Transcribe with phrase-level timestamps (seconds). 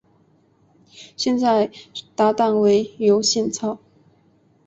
[1.15, 1.69] 现在
[2.15, 3.77] 搭档为尤宪超。